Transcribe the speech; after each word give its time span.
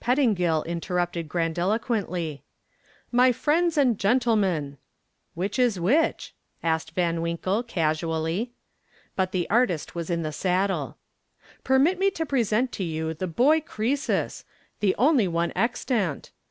Pettingill 0.00 0.64
interrupted 0.64 1.28
grandiloquently. 1.28 2.42
"My 3.12 3.30
friends 3.30 3.76
and 3.76 3.98
gentlemen!" 3.98 4.78
"Which 5.34 5.58
is 5.58 5.78
which?" 5.78 6.32
asked 6.62 6.92
Van 6.92 7.20
Winkle, 7.20 7.62
casually. 7.62 8.52
But 9.16 9.32
the 9.32 9.50
artist 9.50 9.94
was 9.94 10.08
in 10.08 10.22
the 10.22 10.32
saddle. 10.32 10.96
"Permit 11.62 11.98
me 11.98 12.10
to 12.12 12.24
present 12.24 12.72
to 12.72 12.84
you 12.84 13.12
the 13.12 13.26
boy 13.26 13.60
Croesus 13.60 14.46
the 14.80 14.94
only 14.96 15.28
one 15.28 15.52
extant. 15.54 16.30